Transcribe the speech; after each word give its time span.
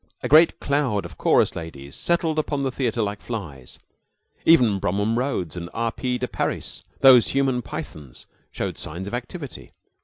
A 0.23 0.27
great 0.27 0.59
cloud 0.59 1.05
of 1.05 1.19
chorus 1.19 1.55
ladies 1.55 1.95
settled 1.95 2.39
upon 2.39 2.63
the 2.63 2.71
theater 2.71 3.03
like 3.03 3.21
flies. 3.21 3.77
Even 4.45 4.79
Bromham 4.79 5.15
Rhodes 5.15 5.55
and 5.55 5.69
R. 5.75 5.91
P. 5.91 6.17
de 6.17 6.27
Parys 6.27 6.81
those 7.01 7.27
human 7.27 7.61
pythons 7.61 8.25
showed 8.51 8.79
signs 8.79 9.05
of 9.05 9.13
activity. 9.13 9.73